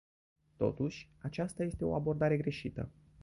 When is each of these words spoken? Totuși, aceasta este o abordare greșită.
Totuși, 0.55 1.09
aceasta 1.21 1.63
este 1.63 1.85
o 1.85 1.93
abordare 1.93 2.37
greșită. 2.37 2.89